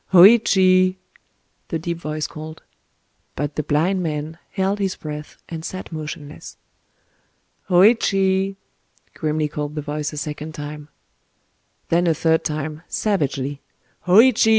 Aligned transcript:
"Hōïchi!" 0.13 0.95
the 1.67 1.77
deep 1.77 1.99
voice 1.99 2.25
called. 2.25 2.63
But 3.35 3.55
the 3.55 3.61
blind 3.61 4.01
man 4.01 4.39
held 4.53 4.79
his 4.79 4.95
breath, 4.95 5.37
and 5.47 5.63
sat 5.63 5.91
motionless. 5.91 6.57
"Hōïchi!" 7.69 8.55
grimly 9.13 9.47
called 9.47 9.75
the 9.75 9.81
voice 9.83 10.11
a 10.11 10.17
second 10.17 10.55
time. 10.55 10.89
Then 11.89 12.07
a 12.07 12.15
third 12.15 12.43
time—savagely:— 12.43 13.61
"Hōïchi!" 14.07 14.49